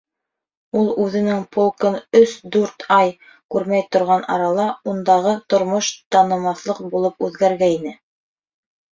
Ул 0.79 0.87
үҙенең 1.01 1.41
полкын 1.55 1.97
өс-дүрт 2.19 2.85
ай 2.95 3.11
күрмәй 3.55 3.85
торған 3.95 4.25
арала 4.35 4.65
ундағы 4.93 5.33
тормош 5.55 5.91
танымаҫлыҡ 6.15 6.81
булып 6.95 7.23
үҙгәргәйне. 7.29 7.93